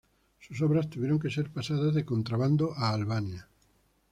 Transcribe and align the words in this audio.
Sus 0.39 0.59
obras 0.63 0.89
tuvieron 0.89 1.19
que 1.19 1.29
ser 1.29 1.51
pasadas 1.51 1.93
de 1.93 2.03
contrabando 2.05 2.73
a 2.75 2.89
Albania. 2.89 3.45